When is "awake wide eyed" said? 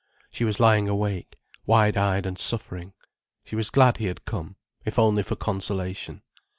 0.89-2.25